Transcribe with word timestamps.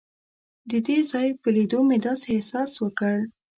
د 0.69 0.71
دې 0.85 0.97
ځای 1.11 1.27
په 1.41 1.47
لیدو 1.55 1.79
مې 1.87 1.97
داسې 2.05 2.27
احساس 2.35 2.71
وکړ. 2.83 3.15